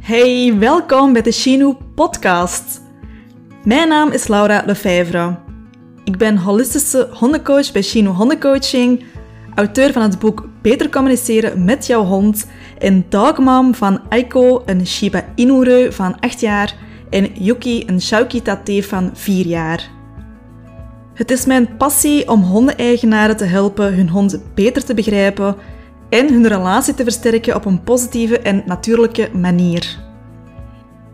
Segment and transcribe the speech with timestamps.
[0.00, 2.80] Hey, welkom bij de Chinu podcast.
[3.64, 5.38] Mijn naam is Laura Lefevre.
[6.04, 9.04] Ik ben holistische hondencoach bij Chinu Hondencoaching,
[9.54, 12.46] auteur van het boek Beter communiceren met jouw hond
[12.78, 16.74] en dogmam van Aiko, een Shiba Inu van 8 jaar
[17.10, 19.90] en Yuki, een Shauki Tate van 4 jaar.
[21.14, 25.56] Het is mijn passie om hondeneigenaren te helpen hun hond beter te begrijpen
[26.10, 29.98] en hun relatie te versterken op een positieve en natuurlijke manier.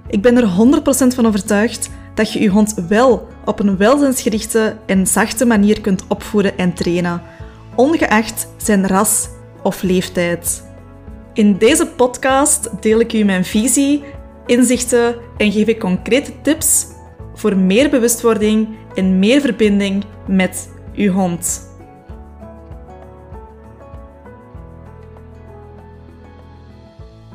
[0.09, 5.07] Ik ben er 100% van overtuigd dat je je hond wel op een welzijnsgerichte en
[5.07, 7.23] zachte manier kunt opvoeden en trainen,
[7.75, 9.29] ongeacht zijn ras
[9.63, 10.65] of leeftijd.
[11.33, 14.05] In deze podcast deel ik u mijn visie,
[14.47, 16.87] inzichten en geef ik concrete tips
[17.35, 21.66] voor meer bewustwording en meer verbinding met uw hond.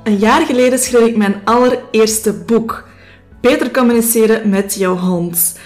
[0.04, 2.90] Een jaar geleden schreef ik mijn allereerste boek,
[3.42, 5.60] Beter communiceren met jouw hond.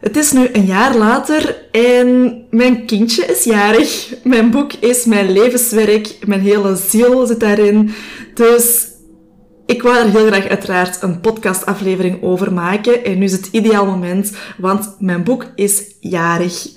[0.00, 4.14] Het is nu een jaar later en mijn kindje is jarig.
[4.24, 7.94] Mijn boek is mijn levenswerk, mijn hele ziel zit daarin.
[8.34, 8.88] Dus
[9.66, 13.04] ik wou er heel graag uiteraard een podcastaflevering over maken.
[13.04, 16.68] En nu is het ideaal moment, want mijn boek is jarig.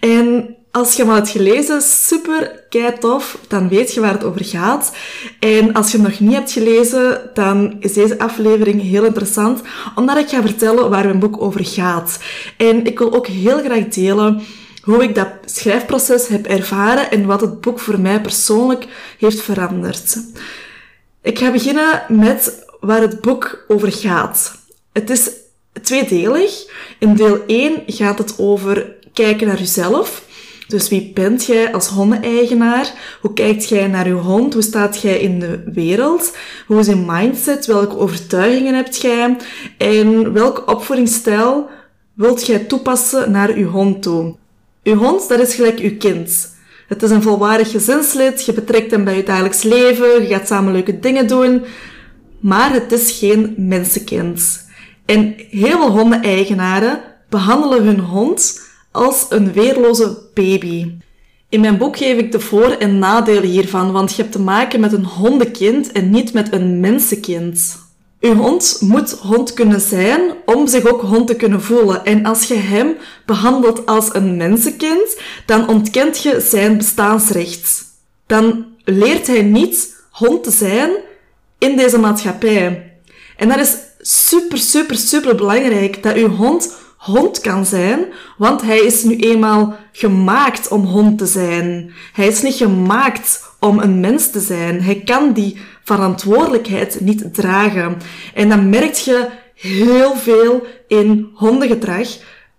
[0.00, 4.24] En als je hem al hebt gelezen, super kei tof, dan weet je waar het
[4.24, 4.96] over gaat.
[5.38, 9.60] En als je hem nog niet hebt gelezen, dan is deze aflevering heel interessant,
[9.94, 12.18] omdat ik ga vertellen waar mijn boek over gaat.
[12.56, 14.42] En ik wil ook heel graag delen
[14.82, 18.86] hoe ik dat schrijfproces heb ervaren en wat het boek voor mij persoonlijk
[19.18, 20.16] heeft veranderd.
[21.22, 24.58] Ik ga beginnen met waar het boek over gaat.
[24.92, 25.30] Het is
[25.82, 26.66] tweedelig.
[26.98, 30.24] In deel 1 gaat het over kijken naar jezelf.
[30.68, 32.92] Dus wie bent jij als hondeneigenaar?
[33.20, 34.52] Hoe kijkt jij naar je hond?
[34.52, 36.36] Hoe staat jij in de wereld?
[36.66, 37.66] Hoe is je mindset?
[37.66, 39.36] Welke overtuigingen hebt jij?
[39.78, 41.68] En welke opvoedingsstijl
[42.14, 44.36] wilt jij toepassen naar je hond toe?
[44.82, 46.54] Je hond, dat is gelijk je kind.
[46.88, 50.72] Het is een volwaardig gezinslid, je betrekt hem bij je dagelijks leven, je gaat samen
[50.72, 51.64] leuke dingen doen,
[52.40, 54.64] maar het is geen mensenkind.
[55.04, 58.65] En heel veel hondeneigenaren behandelen hun hond
[58.96, 60.92] als een weerloze baby.
[61.48, 64.80] In mijn boek geef ik de voor- en nadelen hiervan, want je hebt te maken
[64.80, 67.84] met een hondenkind en niet met een mensenkind.
[68.20, 72.04] Uw hond moet hond kunnen zijn om zich ook hond te kunnen voelen.
[72.04, 72.96] En als je hem
[73.26, 77.84] behandelt als een mensenkind, dan ontkent je zijn bestaansrecht.
[78.26, 80.90] Dan leert hij niet hond te zijn
[81.58, 82.92] in deze maatschappij.
[83.36, 88.04] En dat is super, super, super belangrijk dat uw hond hond kan zijn,
[88.36, 91.92] want hij is nu eenmaal gemaakt om hond te zijn.
[92.12, 94.82] Hij is niet gemaakt om een mens te zijn.
[94.82, 97.96] Hij kan die verantwoordelijkheid niet dragen.
[98.34, 102.08] En dan merk je heel veel in hondengedrag,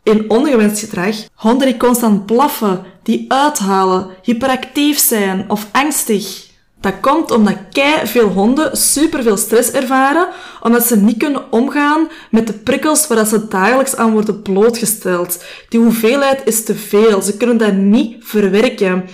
[0.04, 1.16] in ongewenst gedrag.
[1.34, 6.47] Honden die constant blaffen, die uithalen, hyperactief zijn of angstig.
[6.80, 10.28] Dat komt omdat kei veel honden superveel stress ervaren,
[10.62, 15.44] omdat ze niet kunnen omgaan met de prikkels waar ze dagelijks aan worden blootgesteld.
[15.70, 17.22] Die hoeveelheid is te veel.
[17.22, 19.06] Ze kunnen dat niet verwerken.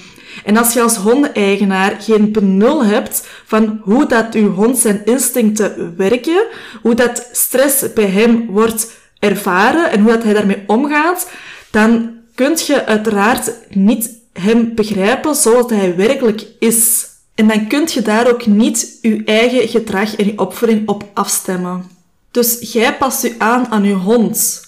[0.44, 5.94] En als je als hondeneigenaar geen benul hebt van hoe dat uw hond zijn instincten
[5.98, 6.46] werken,
[6.82, 11.30] hoe dat stress bij hem wordt ervaren en hoe dat hij daarmee omgaat,
[11.72, 17.12] dan kunt je uiteraard niet hem begrijpen zoals hij werkelijk is.
[17.36, 21.84] En dan kunt je daar ook niet je eigen gedrag en je opvoeding op afstemmen.
[22.32, 24.62] Dus jij past je aan aan je hond.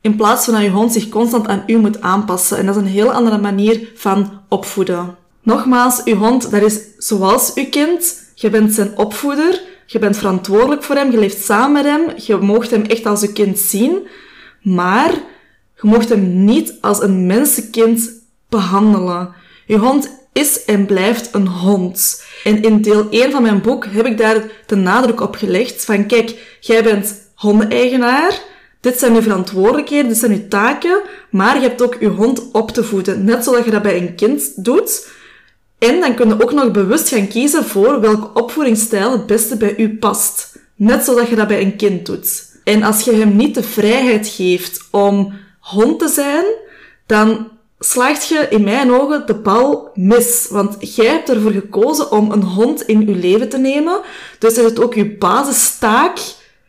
[0.00, 2.58] In plaats van dat je hond zich constant aan u moet aanpassen.
[2.58, 5.16] En dat is een heel andere manier van opvoeden.
[5.42, 8.22] Nogmaals, uw hond, dat is zoals uw kind.
[8.34, 9.62] Je bent zijn opvoeder.
[9.86, 11.10] Je bent verantwoordelijk voor hem.
[11.10, 12.02] Je leeft samen met hem.
[12.16, 14.08] Je moogt hem echt als uw kind zien.
[14.62, 15.10] Maar
[15.74, 18.10] je mocht hem niet als een mensenkind
[18.48, 19.34] behandelen.
[19.66, 22.24] Je hond is en blijft een hond.
[22.44, 26.06] En in deel 1 van mijn boek heb ik daar de nadruk op gelegd van
[26.06, 28.40] kijk, jij bent hondeneigenaar,
[28.80, 31.00] dit zijn uw verantwoordelijkheden, dit zijn uw taken,
[31.30, 34.14] maar je hebt ook je hond op te voeden, net zoals je dat bij een
[34.14, 35.08] kind doet.
[35.78, 39.76] En dan kun je ook nog bewust gaan kiezen voor welke opvoedingsstijl het beste bij
[39.76, 40.58] u past.
[40.74, 42.44] Net zoals je dat bij een kind doet.
[42.64, 46.44] En als je hem niet de vrijheid geeft om hond te zijn,
[47.06, 50.46] dan slaagt je in mijn ogen de bal mis.
[50.50, 54.00] Want jij hebt ervoor gekozen om een hond in je leven te nemen.
[54.38, 56.18] Dus is het ook je basistaak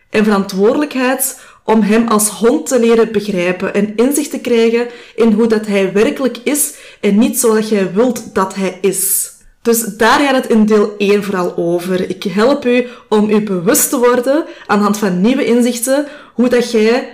[0.10, 5.48] en verantwoordelijkheid om hem als hond te leren begrijpen en inzicht te krijgen in hoe
[5.48, 9.32] dat hij werkelijk is en niet zoals jij wilt dat hij is.
[9.62, 12.10] Dus daar gaat het in deel 1 vooral over.
[12.10, 16.50] Ik help u om u bewust te worden aan de hand van nieuwe inzichten hoe
[16.50, 17.10] dat jij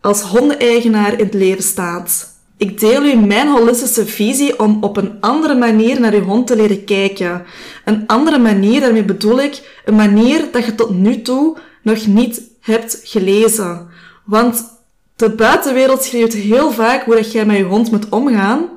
[0.00, 2.37] als hondeneigenaar in het leven staat.
[2.58, 6.56] Ik deel u mijn holistische visie om op een andere manier naar uw hond te
[6.56, 7.44] leren kijken.
[7.84, 12.42] Een andere manier, daarmee bedoel ik een manier dat je tot nu toe nog niet
[12.60, 13.88] hebt gelezen.
[14.24, 14.64] Want
[15.16, 18.68] de buitenwereld schreeuwt heel vaak hoe dat jij met je hond moet omgaan,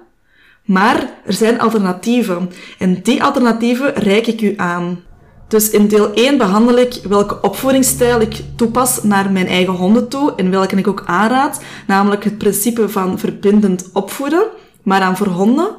[0.66, 2.52] maar er zijn alternatieven.
[2.80, 5.04] En die alternatieven reik ik u aan.
[5.52, 10.34] Dus in deel 1 behandel ik welke opvoedingsstijl ik toepas naar mijn eigen honden toe
[10.36, 14.44] en welke ik ook aanraad, namelijk het principe van verbindend opvoeden,
[14.84, 15.76] maar dan voor honden.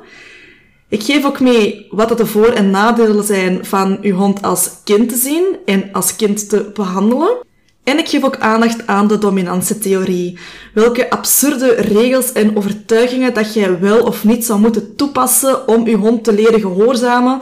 [0.89, 5.09] Ik geef ook mee wat de voor- en nadelen zijn van uw hond als kind
[5.09, 7.37] te zien en als kind te behandelen.
[7.85, 10.39] En ik geef ook aandacht aan de dominantietheorie.
[10.75, 15.97] Welke absurde regels en overtuigingen dat jij wel of niet zou moeten toepassen om je
[15.97, 17.41] hond te leren gehoorzamen.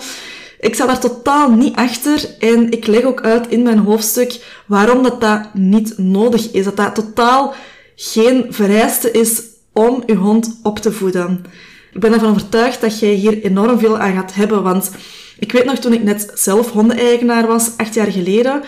[0.60, 5.02] Ik sta daar totaal niet achter en ik leg ook uit in mijn hoofdstuk waarom
[5.02, 6.64] dat, dat niet nodig is.
[6.64, 7.54] Dat dat totaal
[7.96, 9.42] geen vereiste is
[9.72, 11.44] om je hond op te voeden.
[11.92, 14.90] Ik ben ervan overtuigd dat jij hier enorm veel aan gaat hebben, want
[15.38, 18.62] ik weet nog toen ik net zelf hondeneigenaar was, acht jaar geleden,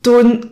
[0.00, 0.44] toen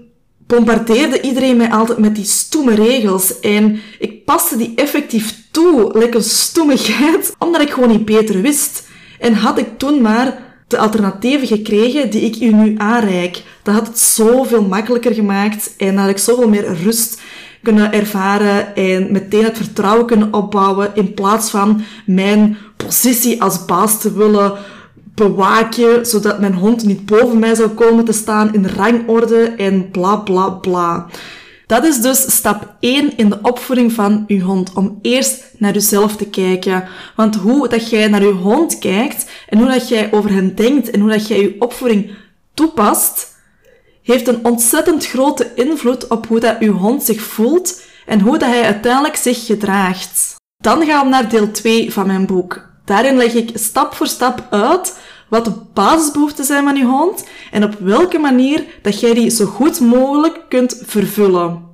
[0.47, 3.41] bombardeerde iedereen mij altijd met die stoeme regels.
[3.41, 8.87] En ik paste die effectief toe, lekker stoemigheid, omdat ik gewoon niet beter wist.
[9.19, 13.87] En had ik toen maar de alternatieven gekregen die ik u nu aanreik, dat had
[13.87, 17.21] het zoveel makkelijker gemaakt en had ik zoveel meer rust
[17.63, 24.01] kunnen ervaren en meteen het vertrouwen kunnen opbouwen in plaats van mijn positie als baas
[24.01, 24.53] te willen
[25.15, 30.17] bewaken, zodat mijn hond niet boven mij zou komen te staan in rangorde en bla
[30.17, 31.07] bla bla.
[31.69, 36.17] Dat is dus stap 1 in de opvoeding van uw hond, om eerst naar uzelf
[36.17, 36.89] te kijken.
[37.17, 40.91] Want hoe dat jij naar uw hond kijkt en hoe dat jij over hen denkt
[40.91, 42.11] en hoe dat jij je opvoeding
[42.55, 43.35] toepast,
[44.03, 48.49] heeft een ontzettend grote invloed op hoe dat uw hond zich voelt en hoe dat
[48.49, 50.35] hij uiteindelijk zich gedraagt.
[50.63, 52.69] Dan gaan we naar deel 2 van mijn boek.
[52.85, 57.65] Daarin leg ik stap voor stap uit wat de basisbehoeften zijn van je hond en
[57.65, 61.67] op welke manier dat jij die zo goed mogelijk kunt vervullen.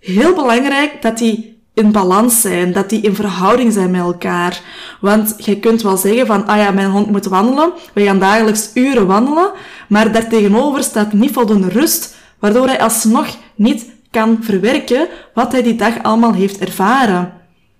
[0.00, 4.60] Heel belangrijk dat die in balans zijn, dat die in verhouding zijn met elkaar.
[5.00, 8.70] Want je kunt wel zeggen van, ah ja, mijn hond moet wandelen, we gaan dagelijks
[8.74, 9.50] uren wandelen,
[9.88, 15.76] maar daartegenover staat niet voldoende rust, waardoor hij alsnog niet kan verwerken wat hij die
[15.76, 17.32] dag allemaal heeft ervaren.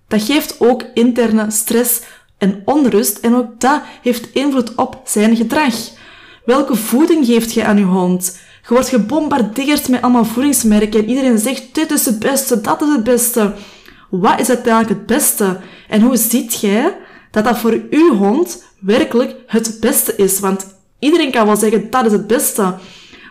[0.09, 2.01] Dat geeft ook interne stress
[2.39, 5.75] en onrust en ook dat heeft invloed op zijn gedrag.
[6.45, 8.39] Welke voeding geeft je aan je hond?
[8.63, 12.89] Je wordt gebombardeerd met allemaal voedingsmerken en iedereen zegt dit is het beste, dat is
[12.89, 13.55] het beste.
[14.11, 15.61] Wat is uiteindelijk het beste?
[15.89, 16.97] En hoe ziet jij
[17.31, 20.39] dat dat voor uw hond werkelijk het beste is?
[20.39, 20.67] Want
[20.99, 22.75] iedereen kan wel zeggen dat is het beste.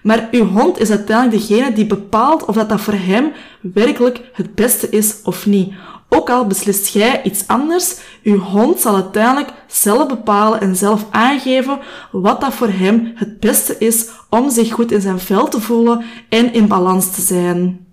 [0.06, 3.32] Maar uw hond is uiteindelijk degene die bepaalt of dat, dat voor hem
[3.62, 5.74] werkelijk het beste is of niet.
[6.10, 11.80] Ook al beslist jij iets anders, uw hond zal uiteindelijk zelf bepalen en zelf aangeven
[12.12, 16.04] wat dat voor hem het beste is om zich goed in zijn vel te voelen
[16.30, 17.86] en in balans te zijn.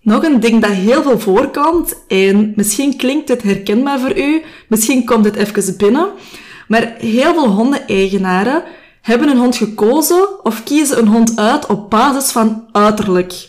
[0.00, 5.04] Nog een ding dat heel veel voorkomt, en misschien klinkt het herkenbaar voor u, misschien
[5.04, 6.08] komt het even binnen,
[6.68, 8.62] maar heel veel hondeneigenaren
[9.06, 13.48] hebben een hond gekozen of kiezen een hond uit op basis van uiterlijk.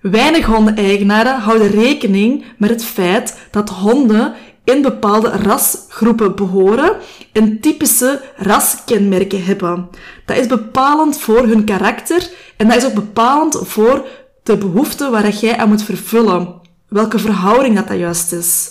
[0.00, 6.96] Weinig hondeneigenaren houden rekening met het feit dat honden in bepaalde rasgroepen behoren
[7.32, 9.88] en typische raskenmerken hebben.
[10.26, 14.06] Dat is bepalend voor hun karakter en dat is ook bepalend voor
[14.42, 16.60] de behoeften waar jij aan moet vervullen.
[16.88, 18.70] Welke verhouding dat dat juist is.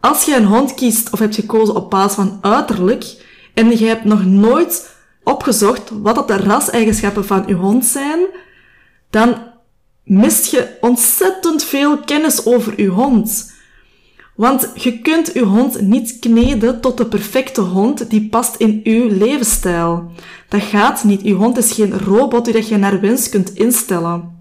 [0.00, 3.22] Als je een hond kiest of hebt gekozen op basis van uiterlijk
[3.54, 8.20] en je hebt nog nooit opgezocht wat dat de raseigenschappen van je hond zijn,
[9.10, 9.36] dan
[10.04, 13.52] mist je ontzettend veel kennis over je hond.
[14.34, 19.08] Want je kunt je hond niet kneden tot de perfecte hond die past in uw
[19.08, 20.10] levensstijl.
[20.48, 21.22] Dat gaat niet.
[21.22, 24.33] Je hond is geen robot die je naar wens kunt instellen.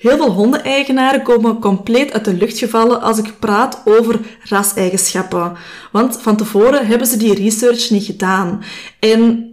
[0.00, 5.56] Heel veel hondeneigenaren komen compleet uit de lucht gevallen als ik praat over raseigenschappen.
[5.92, 8.62] Want van tevoren hebben ze die research niet gedaan.
[8.98, 9.50] En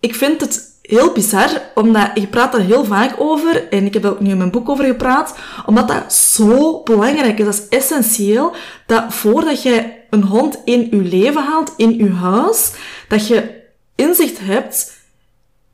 [0.00, 4.04] ik vind het heel bizar, omdat je praat daar heel vaak over, en ik heb
[4.04, 7.44] ook nu in mijn boek over gepraat, omdat dat zo belangrijk is.
[7.44, 8.54] Dat is essentieel,
[8.86, 12.72] dat voordat je een hond in je leven haalt, in je huis,
[13.08, 13.62] dat je
[13.94, 14.92] inzicht hebt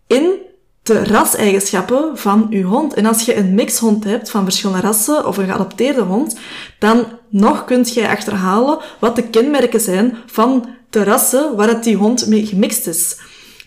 [0.06, 0.50] in
[0.82, 2.94] de raseigenschappen van je hond.
[2.94, 6.36] En als je een mixhond hebt van verschillende rassen of een geadopteerde hond,
[6.78, 12.26] dan nog kunt je achterhalen wat de kenmerken zijn van de rassen waar die hond
[12.26, 13.16] mee gemixt is.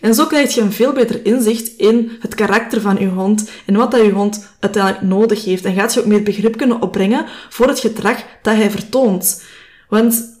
[0.00, 3.76] En zo krijg je een veel beter inzicht in het karakter van je hond en
[3.76, 5.64] wat dat je hond uiteindelijk nodig heeft.
[5.64, 9.42] En gaat je ook meer begrip kunnen opbrengen voor het gedrag dat hij vertoont.
[9.88, 10.35] Want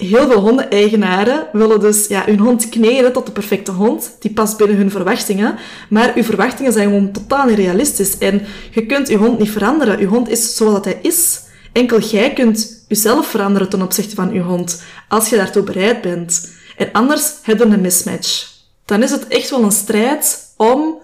[0.00, 4.16] heel veel hondeneigenaren willen dus ja, hun hond kneden tot de perfecte hond.
[4.18, 5.58] Die past binnen hun verwachtingen.
[5.88, 8.18] Maar uw verwachtingen zijn gewoon totaal realistisch.
[8.18, 9.98] En je kunt je hond niet veranderen.
[9.98, 11.40] Je hond is zoals hij is.
[11.72, 14.82] Enkel jij kunt jezelf veranderen ten opzichte van je hond.
[15.08, 16.50] Als je daartoe bereid bent.
[16.76, 18.48] En anders hebben we een mismatch.
[18.84, 20.94] Dan is het echt wel een strijd om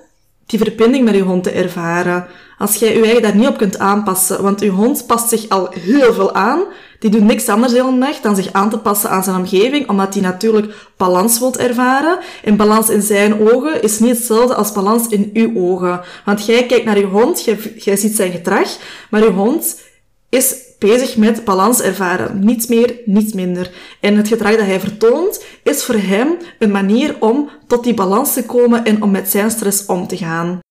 [0.47, 2.26] die verbinding met je hond te ervaren.
[2.59, 5.69] Als jij je eigen daar niet op kunt aanpassen, want je hond past zich al
[5.71, 6.61] heel veel aan,
[6.99, 9.89] die doet niks anders de hele dag dan zich aan te passen aan zijn omgeving,
[9.89, 12.19] omdat hij natuurlijk balans wilt ervaren.
[12.45, 16.01] En balans in zijn ogen is niet hetzelfde als balans in uw ogen.
[16.25, 17.45] Want jij kijkt naar je hond,
[17.77, 18.69] jij, ziet zijn gedrag,
[19.11, 19.81] maar je hond
[20.29, 22.45] is bezig met balans ervaren.
[22.45, 23.71] Niets meer, niets minder.
[24.01, 28.33] En het gedrag dat hij vertoont, is voor hem een manier om tot die balans
[28.33, 30.65] te komen en om met zijn stress om te gaan.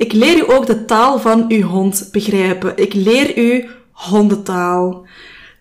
[0.00, 2.76] Ik leer u ook de taal van uw hond begrijpen.
[2.76, 5.06] Ik leer u hondentaal.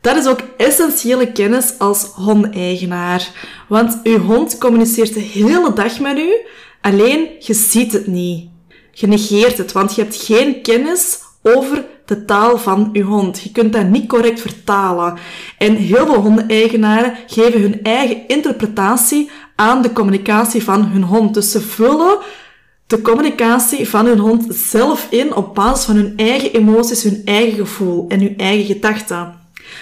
[0.02, 3.30] Dat is ook essentiële kennis als hondeigenaar.
[3.68, 6.36] Want uw hond communiceert de hele dag met u,
[6.82, 8.50] alleen je ziet het niet.
[8.92, 13.42] Je negeert het, want je hebt geen kennis over de taal van uw hond.
[13.42, 15.18] Je kunt dat niet correct vertalen.
[15.58, 21.34] En heel veel hondeneigenaren geven hun eigen interpretatie aan de communicatie van hun hond.
[21.34, 22.18] Dus ze vullen
[22.90, 27.58] de communicatie van hun hond zelf in op basis van hun eigen emoties, hun eigen
[27.58, 29.38] gevoel en hun eigen gedachten.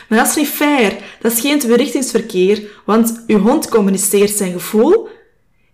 [0.09, 0.93] Maar dat is niet fair.
[1.21, 5.07] Dat is geen tweerichtingsverkeer, want uw hond communiceert zijn gevoel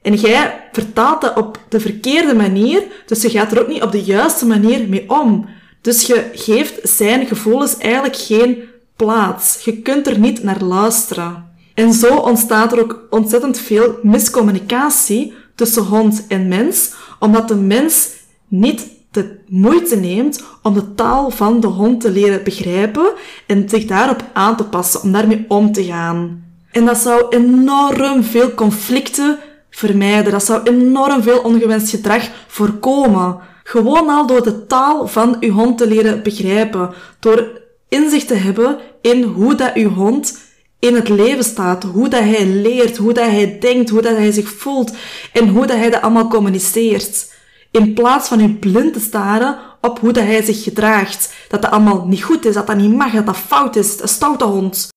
[0.02, 3.92] en jij vertaalt dat op de verkeerde manier, dus je gaat er ook niet op
[3.92, 5.46] de juiste manier mee om.
[5.82, 8.64] Dus je geeft zijn gevoelens eigenlijk geen
[8.96, 9.64] plaats.
[9.64, 11.52] Je kunt er niet naar luisteren.
[11.74, 16.92] En zo ontstaat er ook ontzettend veel miscommunicatie tussen hond en mens,
[17.24, 18.10] omdat de mens
[18.48, 23.14] niet de moeite neemt om de taal van de hond te leren begrijpen
[23.48, 26.44] en zich daarop aan te passen, om daarmee om te gaan.
[26.72, 29.40] En dat zou enorm veel conflicten
[29.70, 30.32] vermijden.
[30.32, 33.38] Dat zou enorm veel ongewenst gedrag voorkomen.
[33.64, 36.94] Gewoon al door de taal van uw hond te leren begrijpen.
[37.20, 40.38] Door inzicht te hebben in hoe dat uw hond
[40.84, 41.84] in het leven staat.
[41.84, 44.94] Hoe dat hij leert, hoe dat hij denkt, hoe dat hij zich voelt
[45.34, 47.32] en hoe dat hij dat allemaal communiceert.
[47.72, 51.34] In plaats van u blind te staren op hoe dat hij zich gedraagt.
[51.50, 54.08] Dat dat allemaal niet goed is, dat dat niet mag, dat dat fout is, een
[54.08, 54.93] stoute hond.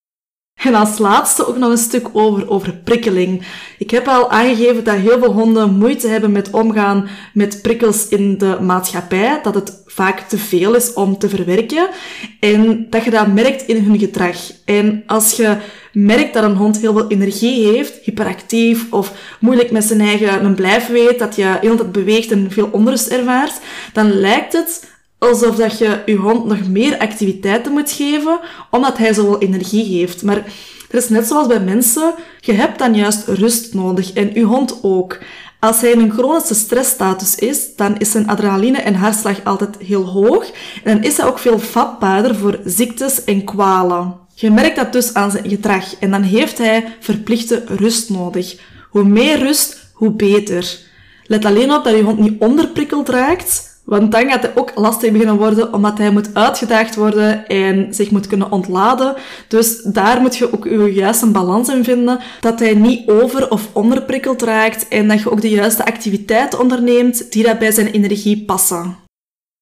[0.57, 3.45] En als laatste ook nog een stuk over, prikkeling.
[3.77, 8.37] Ik heb al aangegeven dat heel veel honden moeite hebben met omgaan met prikkels in
[8.37, 9.39] de maatschappij.
[9.43, 11.89] Dat het vaak te veel is om te verwerken.
[12.39, 14.37] En dat je dat merkt in hun gedrag.
[14.65, 15.57] En als je
[15.93, 20.55] merkt dat een hond heel veel energie heeft, hyperactief of moeilijk met zijn eigen een
[20.55, 23.59] blijf weet, dat je heel tijd beweegt en veel onrust ervaart,
[23.93, 28.39] dan lijkt het alsof dat je je hond nog meer activiteiten moet geven,
[28.71, 30.23] omdat hij zoveel energie heeft.
[30.23, 30.43] Maar
[30.87, 34.79] het is net zoals bij mensen, je hebt dan juist rust nodig en je hond
[34.81, 35.17] ook.
[35.59, 40.05] Als hij in een chronische stressstatus is, dan is zijn adrenaline en hartslag altijd heel
[40.05, 40.45] hoog
[40.83, 44.15] en dan is hij ook veel vatbaarder voor ziektes en kwalen.
[44.33, 48.57] Je merkt dat dus aan zijn gedrag en dan heeft hij verplichte rust nodig.
[48.89, 50.77] Hoe meer rust, hoe beter.
[51.23, 55.11] Let alleen op dat je hond niet onderprikkeld raakt, want dan gaat het ook lastig
[55.11, 59.15] beginnen worden, omdat hij moet uitgedaagd worden en zich moet kunnen ontladen.
[59.47, 63.69] Dus daar moet je ook je juiste balans in vinden, dat hij niet over- of
[63.73, 68.45] onderprikkeld raakt en dat je ook de juiste activiteiten onderneemt die dat bij zijn energie
[68.45, 68.95] passen.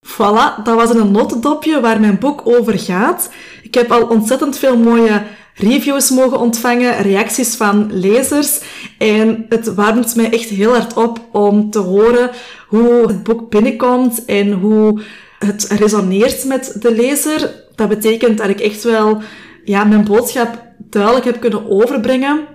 [0.08, 3.29] Voilà, dat was een notendopje waar mijn boek over gaat.
[3.63, 5.24] Ik heb al ontzettend veel mooie
[5.56, 8.60] reviews mogen ontvangen, reacties van lezers.
[8.98, 12.30] En het warmt mij echt heel hard op om te horen
[12.68, 15.02] hoe het boek binnenkomt en hoe
[15.40, 17.64] het resoneert met de lezer.
[17.76, 19.22] Dat betekent dat ik echt wel
[19.64, 22.55] ja, mijn boodschap duidelijk heb kunnen overbrengen.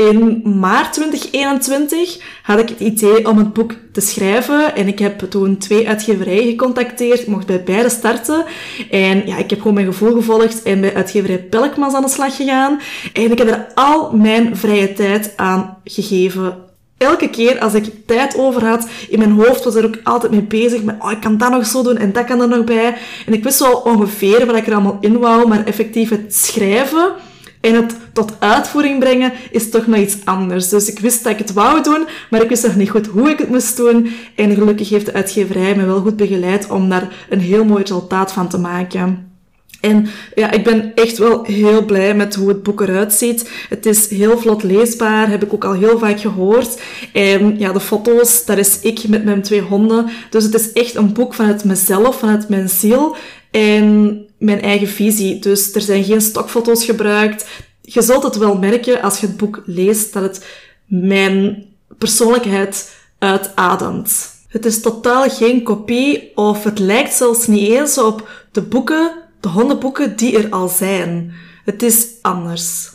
[0.00, 5.18] In maart 2021 had ik het idee om het boek te schrijven en ik heb
[5.18, 7.20] toen twee uitgeverijen gecontacteerd.
[7.20, 8.44] Ik mocht bij beide starten
[8.90, 12.36] en ja, ik heb gewoon mijn gevoel gevolgd en bij uitgeverij Pelkmans aan de slag
[12.36, 12.80] gegaan.
[13.12, 16.56] En ik heb er al mijn vrije tijd aan gegeven.
[16.98, 20.42] Elke keer als ik tijd over had, in mijn hoofd was er ook altijd mee
[20.42, 22.96] bezig met, oh, ik kan dat nog zo doen en dat kan er nog bij.
[23.26, 27.12] En ik wist wel ongeveer wat ik er allemaal in wou, maar effectief het schrijven
[27.60, 30.68] en het tot uitvoering brengen is toch nog iets anders.
[30.68, 33.30] Dus ik wist dat ik het wou doen, maar ik wist nog niet goed hoe
[33.30, 34.10] ik het moest doen.
[34.34, 38.32] En gelukkig heeft de uitgeverij me wel goed begeleid om daar een heel mooi resultaat
[38.32, 39.28] van te maken.
[39.80, 43.50] En ja, ik ben echt wel heel blij met hoe het boek eruit ziet.
[43.68, 46.80] Het is heel vlot leesbaar, heb ik ook al heel vaak gehoord.
[47.12, 50.06] En ja, de foto's, daar is ik met mijn twee honden.
[50.30, 53.16] Dus het is echt een boek vanuit mezelf, vanuit mijn ziel
[53.50, 55.38] en mijn eigen visie.
[55.38, 57.46] Dus er zijn geen stokfoto's gebruikt.
[57.80, 60.46] Je zult het wel merken als je het boek leest dat het
[60.86, 61.66] mijn
[61.98, 64.38] persoonlijkheid uitademt.
[64.48, 69.48] Het is totaal geen kopie of het lijkt zelfs niet eens op de boeken de
[69.48, 71.32] hondenboeken die er al zijn.
[71.64, 72.90] Het is anders.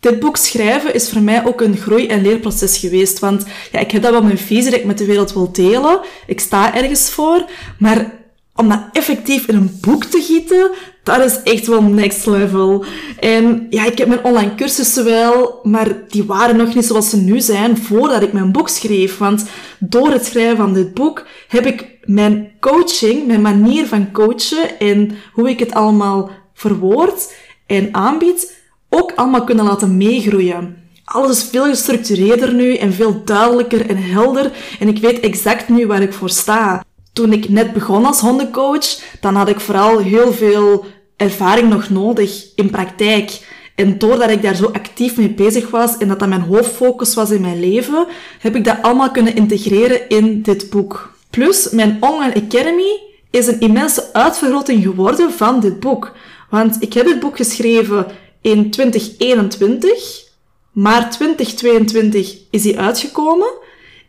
[0.00, 3.18] Dit boek schrijven is voor mij ook een groei- en leerproces geweest.
[3.18, 6.00] Want ja, ik heb dat wel mijn visie dat ik met de wereld wil delen.
[6.26, 7.50] Ik sta ergens voor.
[7.78, 8.12] Maar
[8.56, 10.70] om dat effectief in een boek te gieten,
[11.02, 12.84] dat is echt wel next level.
[13.20, 17.16] En ja, ik heb mijn online cursussen wel, maar die waren nog niet zoals ze
[17.16, 19.18] nu zijn voordat ik mijn boek schreef.
[19.18, 19.44] Want
[19.78, 25.10] door het schrijven van dit boek heb ik mijn coaching, mijn manier van coachen en
[25.32, 27.32] hoe ik het allemaal verwoord
[27.66, 28.56] en aanbied,
[28.88, 30.76] ook allemaal kunnen laten meegroeien.
[31.04, 35.86] Alles is veel gestructureerder nu en veel duidelijker en helder en ik weet exact nu
[35.86, 36.84] waar ik voor sta.
[37.16, 40.84] Toen ik net begon als hondencoach, dan had ik vooral heel veel
[41.16, 43.46] ervaring nog nodig in praktijk.
[43.74, 47.30] En doordat ik daar zo actief mee bezig was en dat dat mijn hoofdfocus was
[47.30, 48.06] in mijn leven,
[48.38, 51.14] heb ik dat allemaal kunnen integreren in dit boek.
[51.30, 56.12] Plus, mijn Online Academy is een immense uitvergroting geworden van dit boek.
[56.50, 58.06] Want ik heb het boek geschreven
[58.40, 60.24] in 2021,
[60.72, 63.52] maar 2022 is hij uitgekomen.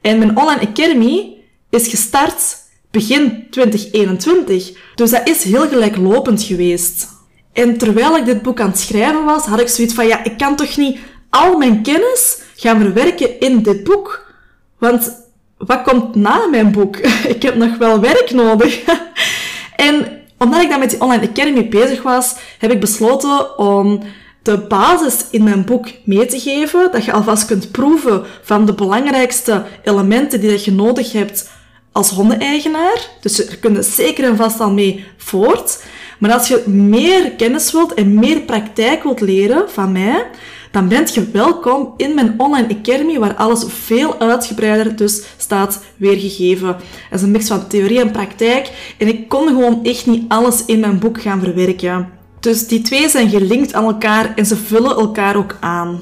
[0.02, 1.36] En mijn Online Academy
[1.70, 4.72] is gestart begin 2021.
[4.96, 7.08] Dus dat is heel gelijklopend geweest.
[7.54, 10.38] En terwijl ik dit boek aan het schrijven was, had ik zoiets van, ja, ik
[10.38, 14.34] kan toch niet al mijn kennis gaan verwerken in dit boek?
[14.80, 15.26] Want
[15.58, 16.98] wat komt na mijn boek?
[17.36, 18.82] ik heb nog wel werk nodig.
[19.76, 24.04] en omdat ik dan met die Online Academy bezig was, heb ik besloten om
[24.42, 28.74] de basis in mijn boek mee te geven, dat je alvast kunt proeven van de
[28.74, 31.50] belangrijkste elementen die dat je nodig hebt
[31.98, 33.08] als hondeneigenaar.
[33.22, 35.84] Dus er zeker en vast al mee voort.
[36.20, 40.26] Maar als je meer kennis wilt en meer praktijk wilt leren van mij,
[40.72, 46.68] dan bent je welkom in mijn online academy, waar alles veel uitgebreider dus staat weergegeven.
[46.68, 50.66] Het is een mix van theorie en praktijk en ik kon gewoon echt niet alles
[50.66, 52.10] in mijn boek gaan verwerken.
[52.40, 56.00] Dus die twee zijn gelinkt aan elkaar en ze vullen elkaar ook aan.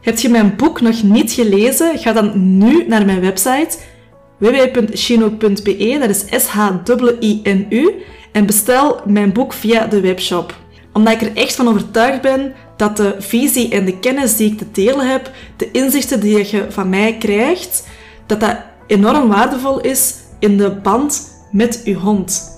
[0.00, 1.98] Heb je mijn boek nog niet gelezen?
[1.98, 3.78] Ga dan nu naar mijn website
[4.42, 8.02] www.shino.be, dat is S-H-I-N-U,
[8.32, 10.54] en bestel mijn boek via de webshop.
[10.92, 14.58] Omdat ik er echt van overtuigd ben dat de visie en de kennis die ik
[14.58, 17.88] te delen heb, de inzichten die je van mij krijgt,
[18.26, 22.50] dat dat enorm waardevol is in de band met je hond.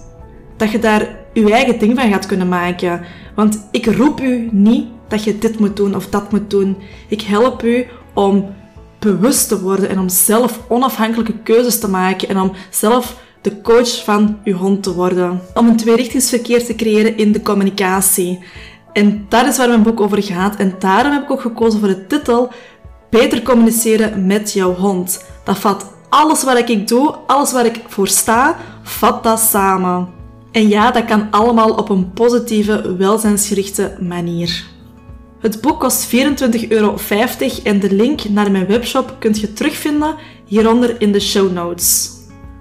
[0.57, 3.01] Dat je daar je eigen ding van gaat kunnen maken.
[3.35, 6.77] Want ik roep u niet dat je dit moet doen of dat moet doen.
[7.09, 8.55] Ik help u om
[9.05, 14.05] bewust te worden en om zelf onafhankelijke keuzes te maken en om zelf de coach
[14.05, 15.40] van uw hond te worden.
[15.55, 18.45] Om een tweerichtingsverkeer te creëren in de communicatie.
[18.93, 20.57] En dat is waar mijn boek over gaat.
[20.57, 22.53] En daarom heb ik ook gekozen voor de titel
[23.11, 25.25] Beter communiceren met jouw hond.
[25.45, 30.09] Dat vat alles wat ik doe, alles waar ik voor sta, vat dat samen.
[30.53, 34.74] En ja, dat kan allemaal op een positieve, welzijnsgerichte manier.
[35.45, 36.97] Het boek kost 24,50 euro
[37.63, 40.15] en de link naar mijn webshop kunt je terugvinden
[40.47, 42.11] hieronder in de show notes.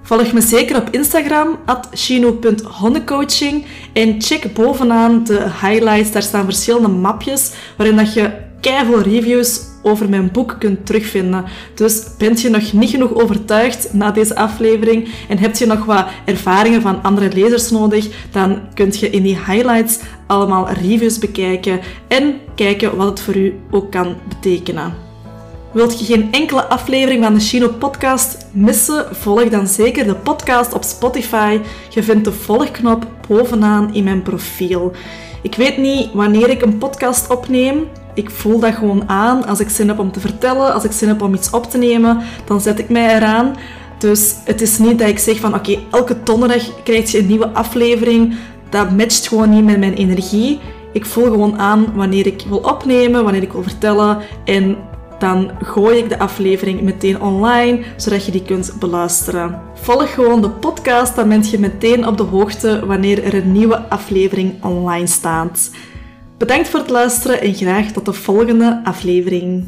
[0.01, 3.65] Volg me zeker op Instagram, at shino.hondencoaching.
[3.93, 6.11] En check bovenaan de highlights.
[6.11, 11.45] Daar staan verschillende mapjes waarin dat je keiveel reviews over mijn boek kunt terugvinden.
[11.75, 16.05] Dus bent je nog niet genoeg overtuigd na deze aflevering en heb je nog wat
[16.25, 22.35] ervaringen van andere lezers nodig, dan kunt je in die highlights allemaal reviews bekijken en
[22.55, 24.93] kijken wat het voor u ook kan betekenen.
[25.73, 29.15] Wilt je geen enkele aflevering van de Chino podcast missen?
[29.15, 31.59] Volg dan zeker de podcast op Spotify.
[31.89, 34.91] Je vindt de volgknop bovenaan in mijn profiel.
[35.41, 37.87] Ik weet niet wanneer ik een podcast opneem.
[38.13, 39.45] Ik voel dat gewoon aan.
[39.45, 41.77] Als ik zin heb om te vertellen, als ik zin heb om iets op te
[41.77, 43.55] nemen, dan zet ik mij eraan.
[43.97, 47.49] Dus het is niet dat ik zeg van oké, elke donderdag krijg je een nieuwe
[47.49, 48.35] aflevering.
[48.69, 50.59] Dat matcht gewoon niet met mijn energie.
[50.93, 54.17] Ik voel gewoon aan wanneer ik wil opnemen, wanneer ik wil vertellen.
[54.45, 54.77] En
[55.19, 59.61] dan gooi ik de aflevering meteen online, zodat je die kunt beluisteren.
[59.73, 63.89] Volg gewoon de podcast, dan ben je meteen op de hoogte wanneer er een nieuwe
[63.89, 65.69] aflevering online staat.
[66.43, 69.63] Bedankt voor het luisteren en graag tot de volgende aflevering.